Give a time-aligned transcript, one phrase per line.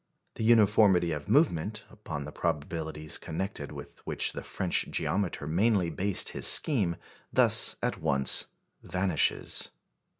[0.33, 6.29] The uniformity of movement, upon the probabilities connected with which the French geometer mainly based
[6.29, 6.95] his scheme,
[7.31, 8.47] thus at once
[8.81, 9.69] vanishes.